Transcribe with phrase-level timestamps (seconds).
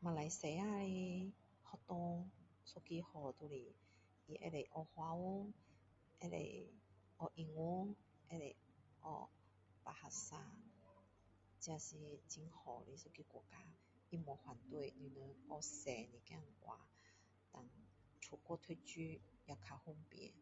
[0.00, 1.32] 马来西亚一
[1.62, 2.26] 个好
[2.64, 3.72] 就是它可以华语
[6.18, 6.68] 可以
[7.16, 7.94] 学英文
[8.28, 8.56] 可以
[9.00, 9.28] 学
[9.84, 10.36] bahasa
[11.60, 11.94] 这是
[12.28, 13.56] 很好的一个国家
[14.10, 15.22] 它没有反对你们
[15.60, 16.80] 学多一点话
[17.52, 17.64] 但
[18.20, 20.32] 出国读书也比较方便